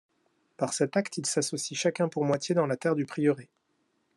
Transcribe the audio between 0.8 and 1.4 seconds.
acte ils